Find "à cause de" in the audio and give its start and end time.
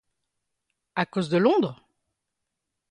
0.95-1.37